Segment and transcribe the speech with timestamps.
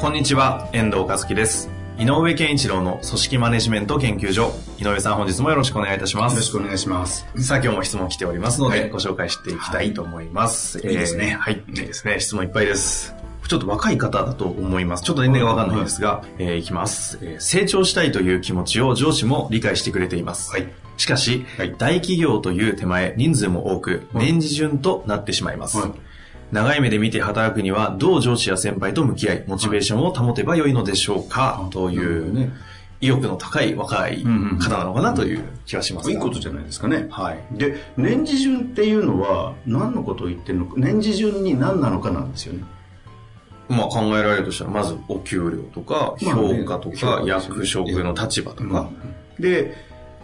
[0.00, 1.68] こんにちは、遠藤和樹です。
[1.98, 4.54] 井上健一郎の組織マネジメント研究所。
[4.78, 6.32] 井上さん、本日もよろしくお願いいたします。
[6.32, 7.26] よろしくお願いします。
[7.36, 10.78] さあ、今日も質問来ておりますので、はいご紹介していきたいと思います。
[10.78, 12.18] いいですねはい、いいですね。
[12.18, 13.14] 質問いっぱいです。
[13.46, 15.02] ちょっと若い方だと思います。
[15.02, 20.50] ちょっと年齢がわかんないんですが、えーいきます、えー成長したいという気持ちを上司も理解してくれています。
[20.50, 25.76] はいしかし、はい大企業という手前、人数も多く、年次順となってしまいます。
[25.76, 25.92] はい
[26.52, 32.50] 長い目で見て働くには、どう上司や先輩と向き合い、モチベーションを保てばよいのでしょうか、という、ね。
[33.00, 36.12] 意欲の高い若い方なのかなという気がしますが。
[36.12, 37.06] いいことじゃないですかね。
[37.10, 37.38] はい。
[37.52, 42.64] で、年次順っていうのは何のことを言ってるのか、年次順に何なのかなんですよね。
[43.70, 48.90] まあ考えられるとしたら、まずお給料とか、評価とか、役職の立場とか、
[49.38, 49.74] で、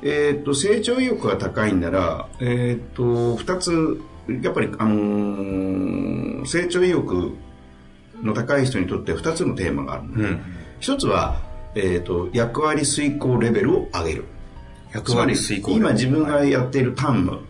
[0.03, 3.99] えっ、と、成長意欲が高いんなら、えっ、と、二つ、
[4.43, 7.37] やっぱり、あのー成長意欲
[8.23, 10.41] の高い人にとって二つのテーマがあるのうん。
[10.81, 11.41] 一つは、
[11.75, 14.25] えっ、と、役割遂行レベルを上げる。
[14.93, 15.73] 役割遂行。
[15.73, 17.41] 今自分がやっている担務、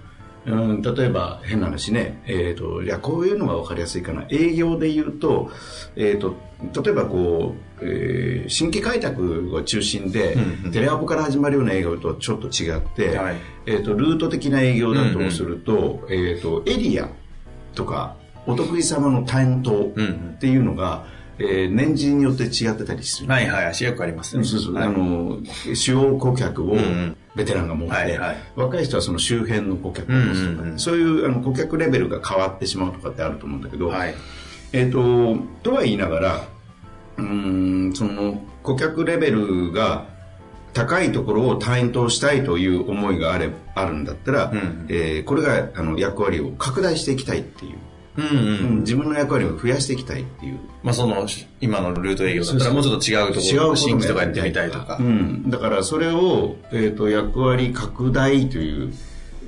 [0.47, 4.27] うん、例えば変な話ね、えー、といやこういうのが分かりやすいかな。
[4.31, 5.51] 営業で言うと,、
[5.97, 6.37] えー、と
[6.85, 10.73] 例えばこう、えー新規開拓が中心で、うんうん。
[10.73, 13.37] テレアポから始まるような営業とちょっと違って、はい。
[13.67, 17.09] えー、とルート的な営業だとすると,、えー、とエリア
[17.75, 18.17] とか
[18.47, 21.07] お得意様の担当うんうんっていうのが、
[21.39, 23.29] えー年次によって違ってたりする。
[23.29, 24.45] はいはい、足役ありますね。
[24.45, 24.87] そうそう、はい。
[24.87, 25.41] あの、
[25.75, 28.37] 主要顧客をんうんベテランが持って、はいはい。
[28.57, 30.79] 若い人はその周辺の顧客を持つとか、うんうんうん。
[30.79, 34.15] そういうあの顧客レベルが変わってしまうとかってあると思うんだけど、はい。
[34.73, 36.49] えっ、と、とは言いながら、
[37.19, 40.07] うーん、その顧客レベルが
[40.73, 44.87] 高いところを担当したいという思いがあれあるんだったら、ん。
[44.89, 47.79] えーこれがあの役割を拡大していきたいっていう、
[48.17, 48.37] うんうん。
[48.37, 51.27] うん自分の役割を増やしていきたいっていうまあその、
[51.61, 55.03] 今のルート営業だったらもうちょっと違うところ、違う新規とかやってみたいとかう。
[55.03, 58.93] ん、だからそれを、えー、と役割拡大という、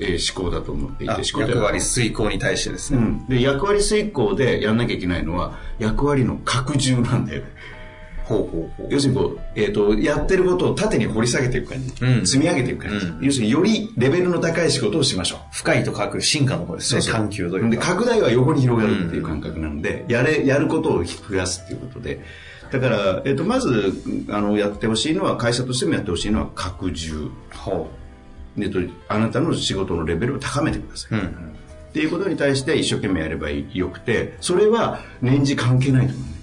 [0.01, 2.99] えー思考だと思っていて役割遂行に対してですね。
[2.99, 7.49] うん、で役割遂行でやんなきゃいけないのは役割の拡充なんだよね。
[8.91, 12.27] 要するにこう、えー、とやってることを縦に掘り下げていく感じ、うん。
[12.27, 13.25] 積み上げていく感じ、うん。
[13.25, 15.39] 要するによりレベルの高い仕事をしましょう。
[15.53, 17.03] 深いと書く進化の方ですね。
[17.03, 17.69] 探求というか。
[17.71, 22.21] で拡大は横に広がるっていう感覚なので、やれやることを増やすっていうことで。
[22.71, 23.95] だから、えっとまず
[24.29, 27.31] あのやってほしいのは会社としてもやってほしいのは拡充。
[27.55, 27.89] ほ
[28.59, 28.79] えっと
[29.09, 31.23] あなたの仕事のレベルを高めてください、う。
[31.23, 31.57] うっん
[31.93, 36.29] ていうことに対して一生懸命やればよくてそれは年次関係ないと思う。
[36.29, 36.38] ねうん。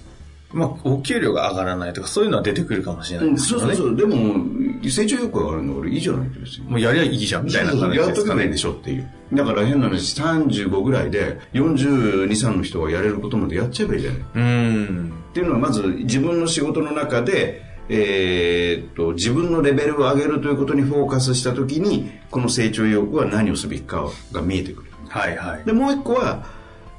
[0.56, 3.66] まあ、お給料が上がらないとか、そういうのは出てくるかもしれないうんですよね。
[3.66, 8.56] そうそうそう、でも成長欲があるの俺いいじゃないって別にもうやりゃいいじゃん、みたいな感じやっですかねとけばいいで。
[8.56, 15.12] しょっていうだから変な話35ぐらいで423の人がやれることまでやっちゃえばいいじゃないうん。
[15.30, 25.64] っていうのはまず自分の仕事の中で、えーっと自分のレベルを上げるということにフォーカスした時にこの成長意欲は何をすべきかが見えてくるはいはい。
[25.64, 26.46] でもう一個は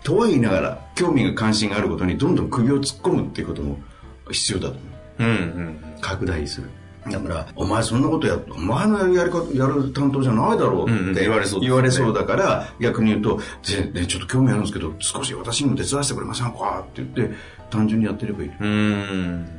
[0.07, 3.77] とは言いながら興味が関心があることにどんどん首を突っ込むっていうことも
[4.31, 4.81] 必要だと思
[5.19, 5.79] ううんうん。
[5.99, 6.69] 拡大する
[7.11, 16.85] だから、お前そんなことやっ、お前のやり方、やる担当じゃないだろうって言われそうね言われそうだから、逆に言うと、で、でちょっと興味あるんですけど、少し私にも手伝わせてくれませんか？
[16.85, 17.35] って言って、
[17.69, 18.51] 単純にやってればいい。
[18.59, 19.56] うん。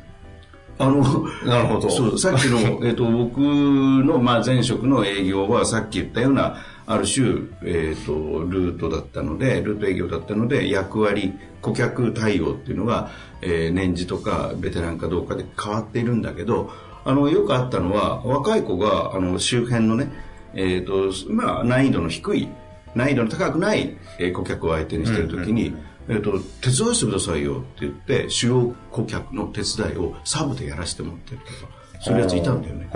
[0.79, 1.03] あの、
[1.45, 1.91] なるほど。
[1.91, 6.57] そう、さっきの、 えっと、僕の、まあ、前職の営業は、さっき言ったような、
[6.87, 7.27] ある種、
[7.65, 8.13] えっと、
[8.49, 13.11] ルートだったので、ルート営業だったので、役割、顧客対応っていうのが、
[13.43, 16.71] えー年次とか、ベテランかどうかで変わっているんだけど、
[17.05, 20.11] あの、よくあったのは、若い子が、あの、周辺のね、
[20.55, 22.49] えっと、まあ、難易度の低い、
[22.95, 25.75] 難易度の高くない、えー顧客を相手にしているときに、
[26.09, 32.89] えっと、手伝わせてくださいよって言って、主要顧客の手伝いをサブでやらせてもらってるとか、そういうやついたんだよね。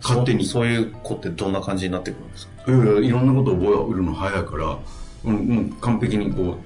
[0.00, 2.72] 勝手にそそういう子ってどんな感じになってくるんですか？
[2.72, 4.78] いやいやいろんなことを覚えるの早いから、
[5.24, 6.56] うん、もう完璧にこ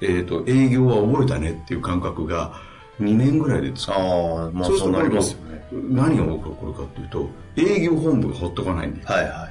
[0.00, 2.54] う、えっ、と、営業は覚えたねっていう感覚が
[3.00, 3.92] 2年ぐらいでつく。
[3.92, 5.64] ああ、まあそうなりますよね。
[5.72, 9.06] 何が起こるかっていうと、営業本部がほっとかないんだよ。
[9.06, 9.50] はいはいはい。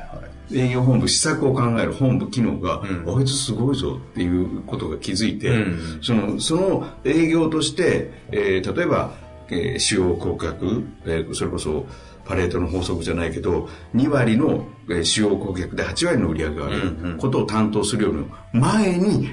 [0.54, 9.14] 営業本部、施策を考える本部機能が、うんあいつすごいぞっていうことが気づいて、うんその、その営業として、えー例えば、
[9.50, 11.86] えー主要顧客、えーそれこそ、
[12.26, 19.30] パレートの法則じゃないけど、2割の、えー主要顧客で8割の売り上げがあることを担当するよりも前に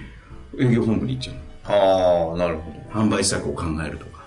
[0.59, 1.37] 営業本部に行っちゃう。
[1.69, 3.01] ああ、なるほど。
[3.01, 4.25] 販売施策を考えるとか。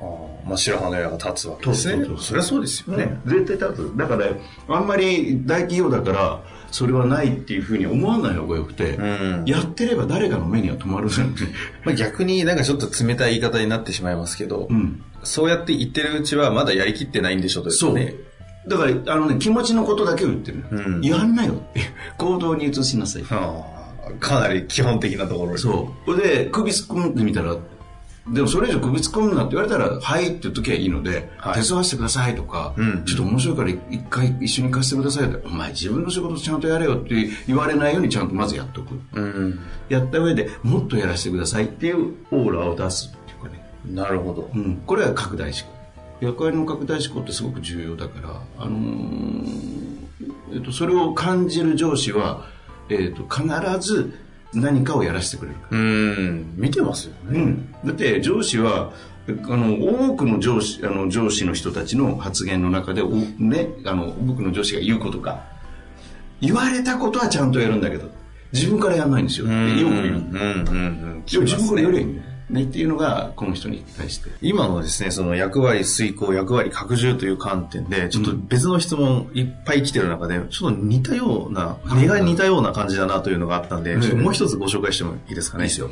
[0.00, 2.04] ああまあ、白羽の矢が立つわけですね。
[2.18, 3.06] そりゃそうですよね。
[3.06, 3.96] ね、絶対立つ。
[3.96, 4.26] だから、
[4.68, 11.44] あんまり大企業だから、それはないっていうふうに思わない方がよくて、うんやってれば誰かの目には留まるんで、
[11.84, 15.02] まあ、逆になんかちょっと冷たい言い方になってしまいますけど、うん。
[15.22, 17.94] そうやって言ってるうちはまだやりきってないんでしょうとですそう。
[17.94, 18.14] ね。
[18.66, 20.64] だから、あのね、気持ちのことだけを言ってる。
[20.70, 21.80] うんやんなよって。
[22.18, 23.22] 行動に移しなさい。
[23.22, 23.64] は
[24.06, 25.56] あ、かなり基本的なところ。
[25.56, 26.16] そう。
[26.16, 27.56] で、首突っ込んでみたら、
[28.32, 37.14] でもそれ以上首突っ込むなって言われたら、はいって言う時はいいので、はい手伝わせてくださいとか、うんちょっと面白いから一回一緒に貸してくださいって、お前自分の仕事ちゃんとやれよって
[37.46, 39.00] 言われないようにちゃんとまずやっとく。
[39.14, 39.60] うん。
[39.88, 44.50] やった上でもっとやらせてくださいっていうオーラを出すっていうかね、なるほど。
[44.54, 45.78] うん、これは拡大思考
[46.20, 49.88] 役割の拡大思考ってすごく重要だから、あのー
[50.52, 52.46] えっと、それを感じる上司は、
[52.88, 53.46] えっと、必
[53.80, 54.18] ず
[54.54, 56.54] 何かをやらせてくれるからうん。
[56.56, 57.40] 見てますよね。
[57.40, 58.92] うん、だって上司は
[59.28, 65.44] あの多くの上司あの上司の人たちの発言の中で、おね、あの僕の上司が言うことが
[66.40, 68.10] 言われたことはちゃんとやるんだけど
[68.52, 69.46] 自分からやらないんですよ。
[69.46, 69.94] よく言う、うん。
[69.94, 70.68] うん。
[70.68, 70.72] う
[71.18, 71.24] ん。
[71.30, 74.30] いや自分からやれねよねっていうのがこの人に対して。
[74.40, 85.64] 今のですね、その役割遂行、役割拡充という観点で、ちょっと別の質問いっぱい来てる中で、ちょっと似たような、はい似たような感じだなというのがあったんで、ええちょっともう一つご紹介してもいいですかね。
[85.64, 85.90] いいですよ。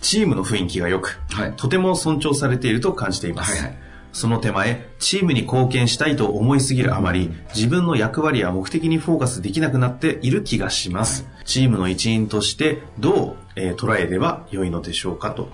[0.00, 1.52] チームの雰囲気が良く、はい。
[1.56, 3.52] とても尊重されていると感じています。
[3.52, 3.78] はいはい。
[4.12, 11.26] その手前、チームに貢献したいと思いすぎるあまり、自分の役割や目的にフォーカスできなくなっている気がします。
[11.44, 15.48] チームの一員として、どう、えー捉えれば良いのでしょうかと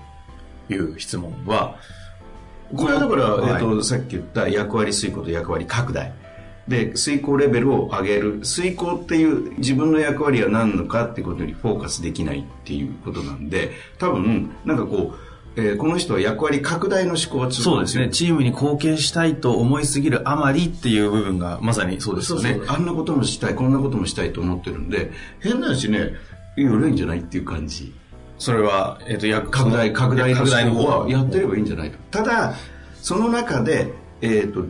[0.69, 1.75] いう質問は、
[2.75, 3.53] これはだから、はい。
[3.53, 6.13] えっと、さっき言った役割遂行と役割拡大。
[6.67, 8.41] で遂行レベルを上げる。
[8.41, 18.09] 遂行っていう自分の役割は何のかっていうことにフォーカスできないっていうことなんで多分なんかこう、えーこの人は役割拡大の思考はそうですね。
[18.11, 22.59] チームに貢献したいと思いすぎるあまりっていう部分がまさにそうですよね。
[22.67, 26.11] あんなこともしたいこんなこともしたいと思ってるんで変な話ね
[26.55, 27.93] いいよいいんじゃないっていう感じ
[28.39, 31.09] それは、えっ、と、役拡大拡大の拡大の方は。
[31.09, 31.91] やってればいいんじゃない？
[31.91, 32.55] とただ
[33.01, 34.65] その中で、えー、と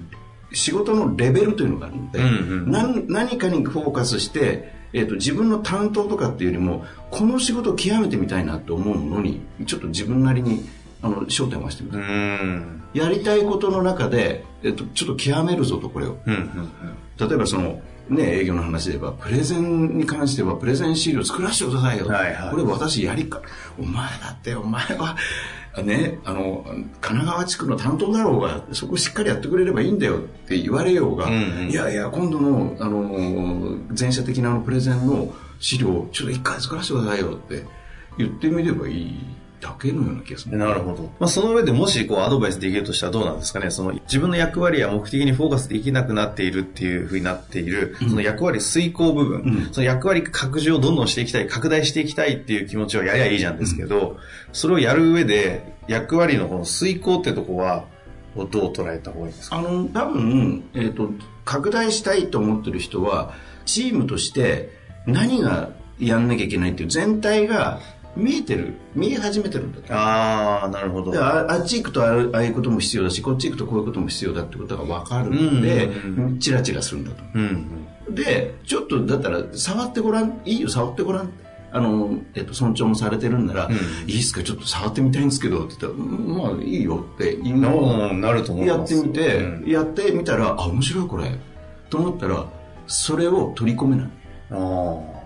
[0.51, 2.30] 仕事のレベルというのがあるので、うんう
[2.68, 2.71] ん。
[2.71, 10.68] 何何かにフォーカスして、えー、と自分の担当とかっていうよりもこの仕事を極めてみたいなと思うものにちょっと自分なりに
[11.01, 11.98] あの焦点を合わせてみた。
[11.98, 12.83] うーん。
[12.94, 16.18] やりたいことの中で、えっと、ちょっと極めるぞとこれを。
[16.25, 16.69] うん、うん、
[17.30, 22.51] 例えばそのね営業の話で言えばプレゼンに関してはプレゼン資料作らせてくださいよ、はいはい。
[22.51, 23.41] これ私やりか。
[23.77, 25.15] お前だってお前は
[25.83, 31.69] ねあの神奈川地区の担当だろうがそこしっかりやってくれればいいんだよって言われようが、うんうん。
[31.69, 37.63] いやいや今度のあの前者的なプレゼンの資料をちょっと一回作らせてくださいよって
[38.17, 39.19] 言ってみればいい
[39.61, 40.57] だけのような気がする。
[40.57, 41.03] なるほど。
[41.19, 43.71] まあ、その上でもし、こう、アドバイスできるとしたらどうなんですかね。
[43.71, 49.69] その、自分の役割や目的にフォーカスできなくなっているっていうふうになっている、その役割遂行部分、うん。
[49.71, 54.17] その役割拡充をどんどんしていきたい、拡大していきたいっていう気持ちはやりゃいいじゃんですけど、
[54.53, 57.86] それをやる上で、役割のこの遂行ってとこは、
[58.36, 59.57] をどう捉えた方がいいですか？
[59.57, 61.10] あの多分、えー、と
[61.45, 63.34] 拡大したいと思ってる人は
[63.65, 64.69] チームとして
[65.07, 67.81] 何がやんなきゃいけないっていう全体が
[68.16, 68.74] 見えてる？
[68.96, 71.12] 見え始めてるんだとああ、なるほど。
[71.12, 77.24] でああっち行くとああいうことも必要だしこっち行くとこういうことも必要だってことが分かるので、うんうんチラチラするんだと。
[77.36, 78.16] うんうん。
[78.16, 80.42] でちょっとだったら触ってごらん。
[80.44, 81.32] いいよ触ってごらん
[81.72, 83.75] あの、えっと、尊重もされてるんなら、うん。
[84.10, 88.78] いいっすかちょっと触ってみたいんですけどって言ったらうんまあいいよって言うのなると思いや。
[88.78, 89.70] ってみて、うん。
[89.70, 91.32] やってみたらあ面白いこれ。
[91.92, 92.48] と思ったら
[92.88, 94.10] それを取り込めない。
[94.51, 95.20] ああ。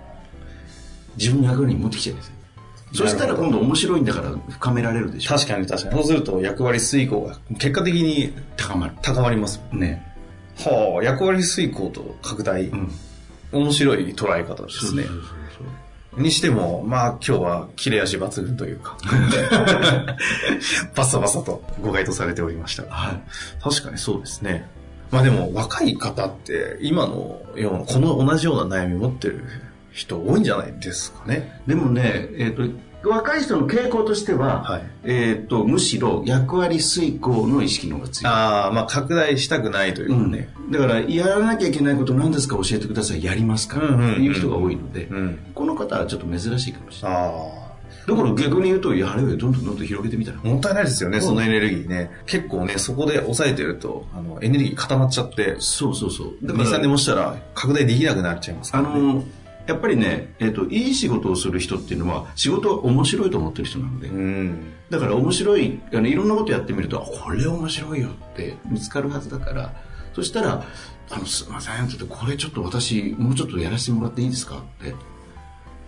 [1.16, 2.28] 自分の役割に持ってきちゃうんです。
[2.28, 2.33] よ
[2.94, 5.36] そしたら今度面白いんだから深められるでしょ。
[5.36, 5.96] 確かに確かに。
[5.96, 9.62] そうすると役割遂行が結果的に高まる高まります。
[9.72, 10.14] ね。
[10.58, 12.92] はあ、役割遂行と拡大、うん。
[13.52, 15.06] 面白い捉え方ですね。
[16.18, 18.98] にしても、まあ今日は切れ味抜群というか、
[20.96, 22.84] バサバサとご回答されておりました。
[22.84, 23.24] が、はい。
[23.64, 24.70] 確かにそうですね。
[25.12, 29.44] まあでも若い方って今のような、この同じような悩み持ってる
[29.94, 31.62] 人多いんじゃないですかね。
[31.68, 32.64] でもね、えっと
[33.06, 38.34] 若い人の傾向としては、はいえっ、と、むしろ役割遂行の意識の方が強い。
[38.34, 40.50] ああ、まあ拡大したくないというかね。
[40.72, 43.24] だから、やらなきゃいけないこと何ですか教えてください。
[43.24, 43.88] やりますから。
[43.88, 47.18] うんうんうんっていう人が多いので、うんこの方はちょっと珍しいかもしれない。
[47.18, 47.64] あ
[48.08, 50.40] だから逆に言うと、やれよ、どんどんどんどん広げてみたら。
[50.44, 50.48] あ。
[50.48, 52.12] もったいないですよね、そのエネルギーね。
[52.26, 56.28] 結構ね、そこで抑えてると、あの、エネルギー固まっちゃって、そうそうそう。
[56.44, 59.00] だ2、から3年もしたら拡大できなくなっちゃいますかあらね。
[59.02, 59.24] の、
[59.68, 64.74] やっぱりね、えっ、と、いい仕事をする人っていうのは、仕事は面白いと思ってる人なので、うん。
[64.90, 69.74] だから面白い、あのいろんなことやってみると、あこれ面白いよって見つかるはずだから、
[70.14, 70.66] そしたら、
[71.10, 74.94] あの、すいませんって言って、これちょっと私、もうちょっとやらせてもらっていいですかって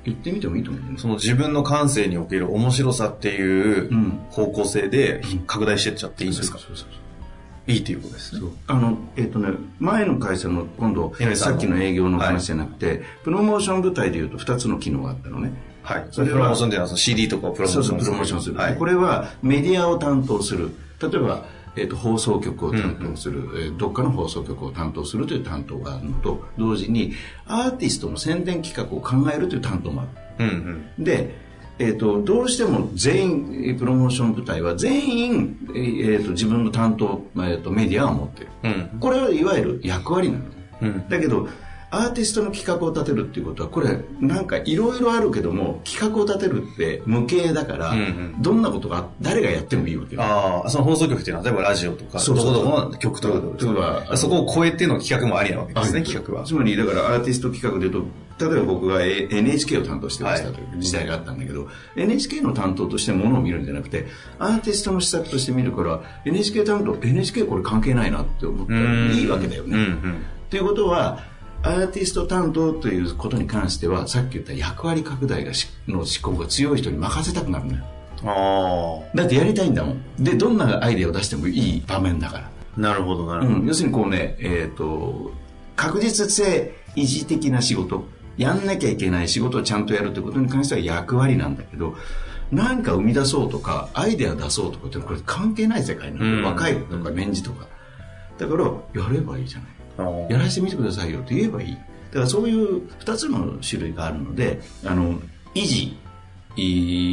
[0.05, 4.19] 言ってみてもいいと思うんですその自分の感性における面白さっていううん。
[4.29, 7.04] 方向性で拡大してっちゃっていいんですか、そうそうそう
[7.67, 8.47] いいっていうことですね。
[8.67, 15.51] あの、えっ、とね、前の会社の今度さっきの営業の話じゃなくて、プロモーション部隊でいうと2つの機能があったのね。
[15.81, 16.07] はい。
[16.11, 18.55] それはプロモーションっていうのはその CD とかをプロモーションそうそう、プロモーションする。
[18.55, 18.77] はい。
[18.77, 20.71] これはメディアを担当する。
[21.01, 21.45] 例えば、
[21.75, 27.13] えっと放送局を担当する、えーどっかの放送局を担当するという担当があるのと同時に
[27.47, 31.03] アーティストの宣伝企画を考えるという担当もあるうんうん。
[31.03, 31.35] で、
[31.77, 38.99] えっとどうしても全員えープロモーション部隊は全員、えーえーと自分の担当、えーとメディアを持ってるうん。
[38.99, 40.45] これはいわゆる役割なの
[40.81, 41.09] うん。
[41.09, 41.47] だけど
[41.95, 48.41] アーティストの企画を立てるっていうことはこれなんかいろいろあるけども企画を立てるって無形だから、うんうん。
[48.41, 50.21] どんなことが誰がやってもいいわけよ。
[50.21, 53.39] ああ、その放送局っていうのは、例えばラジオとか、そうそうどこどこの曲とか。
[54.09, 56.45] とそこを超えての企画もありなわけですね、企画は。
[56.45, 60.63] つまりだからアーティスト企画で言うと例えば僕が NHK を担当してましたはいとい。
[60.77, 64.07] う時代があったんだけど、NHK の担当としてものを見るんじゃなくて
[64.39, 68.79] アーティストの施策として見るから NHK 担当 NHK これ関係ないなって思ったら
[69.11, 70.25] いいわけだよね、うんうん。
[70.49, 71.23] ということは
[71.65, 77.83] アーティスト担当ということに関してはさっき言った役割拡大がしの思考が強い人に任せたくなるのよ。
[78.23, 80.23] あだってやりたいんだもん。
[80.23, 82.51] でどんなアイデアを出してもいい場面だから。
[82.77, 83.59] あ、なるほど、なるほど。
[83.61, 85.31] うん、要するにこうね、えっ、と、
[85.75, 88.05] 確実性維持的な仕事、
[88.37, 91.95] やんなきゃいけない仕事をちゃんとやるってことに関しては役割なんだけど、
[92.51, 96.43] 何か生み出そうとか、アイデア出そうとかってこれ関係ない世界なの、うん。
[96.43, 97.65] 若いとか年次とか。
[98.37, 99.74] だから、やればいいじゃない。
[100.29, 101.19] やらせてみてくださいよ。
[101.19, 101.73] って言えばいい。
[101.73, 101.79] だ
[102.13, 105.19] からそういう2つの種類があるので、あの、
[105.53, 105.97] 維持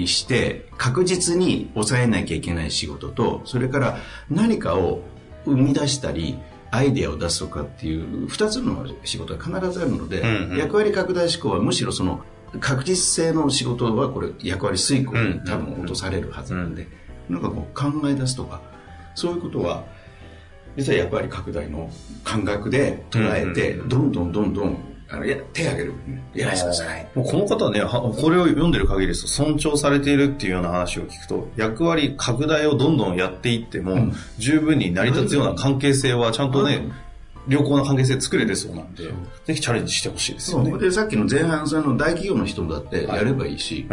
[0.07, 3.99] して確実に抑えなきゃいけない仕事と、それから
[4.31, 5.03] 何かを
[5.45, 6.39] 生み出したり、
[6.71, 10.57] アイデアを出すとかっていう2つの仕事が必ずあるので、うんうん。
[10.57, 12.23] 役割拡大思考はむしろその
[12.61, 16.87] 確実性の仕事はこれ役割遂行に多分落とされるはずなんで、
[17.29, 18.61] なんかこう考え出すとか、
[19.15, 19.85] そういうことは
[20.77, 21.91] 実は役割拡大の
[22.25, 24.79] 感覚で捉えて、どんどんどんどん
[25.13, 25.95] あのや手挙げる、
[26.35, 27.07] やらせてください。
[27.15, 34.17] もうこの方ね、はこれを読んでる限りですと、尊重されているっていうような話を聞くと、役割拡大をどんどんやっていっても、ん。
[34.39, 36.77] 十分に成り立つような関係性はちゃんとね、
[37.47, 37.53] うん。
[37.53, 39.05] 良好な関係性作れてそうなんで、
[39.45, 40.79] ぜひチャレンジしてほしいですよね。
[40.79, 43.87] で、さっきの前半さんの大企業の人だってやればいいし、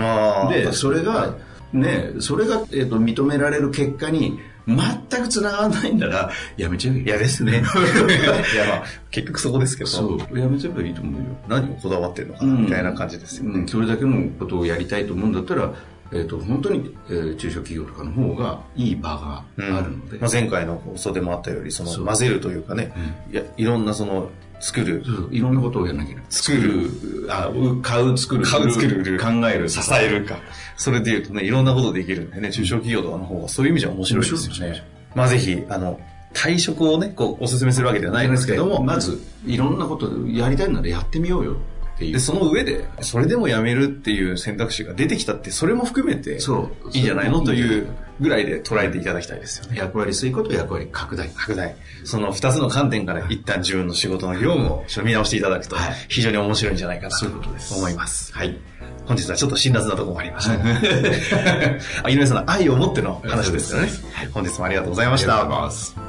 [0.50, 1.36] で、それが、
[1.74, 7.06] ね、それが、えっと認められる結果に全く繋がらないんなら、やめちゃえばいい。
[7.06, 7.52] 嫌ですね。
[8.54, 11.28] いや、まあ、結局そこですけど、そう、やめちゃえばいいと思うよ。
[11.48, 13.62] 何をこだわってるのかな、みたいな感じですよね。
[13.62, 15.74] うん、それだけのことをやりたいと思うんだったら、
[16.12, 22.06] えっと本当に、えー中小企業とかの方がいい場があるので、まあ、前回の放送でもあったより、そのそう。
[22.06, 22.92] 混ぜるというかね、
[23.32, 26.26] いやいろんなその作る、そういろんなことをやらなきゃいけない。
[26.30, 26.92] 作る、
[27.30, 29.20] あ、う買う、作る、買う作る。
[29.20, 30.40] 考える、支えるか。
[30.76, 34.84] それで言うとね、いろんなことできるんでね、中小企業とかの方がそういう意味じゃ面白いですよね。
[35.16, 36.00] まあぜひ、あの、
[36.34, 41.58] 退職をね、こう、お勧めするわけではないんですけども、まず、いろんなことやりたいならやってみようよ
[42.00, 42.14] っていう。
[42.14, 47.42] で、その上で、それでも辞めるっていう選択肢が出てきたって、それも含めて、そういいんじゃないの？
[47.42, 47.88] という
[48.22, 49.78] ぐらいで捉えていただきたいですよね。
[49.78, 51.30] 役割遂行と役割拡大。
[51.30, 51.76] 拡大。
[52.06, 57.28] その二つの観点から一旦自分の仕事の業務をちょっと見直していただくとはい、非常に面白いんじゃないかなと
[57.76, 58.34] 思います。
[58.34, 58.58] はい。
[59.06, 60.54] 本日はちょっと辛辣なところもありました。
[62.06, 64.32] あ井上さんの愛を持っての話ですよねそうです。
[64.32, 66.09] 本日もありがとうございました。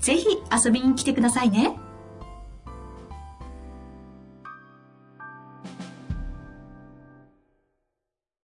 [0.00, 0.26] ぜひ
[0.64, 1.76] 遊びに来てくださいね。